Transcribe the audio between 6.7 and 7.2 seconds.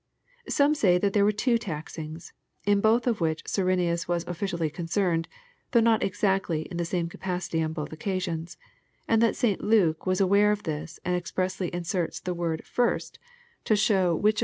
the same